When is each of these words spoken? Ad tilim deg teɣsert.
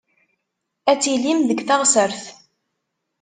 Ad 0.91 0.99
tilim 1.01 1.39
deg 1.49 1.59
teɣsert. 1.67 2.23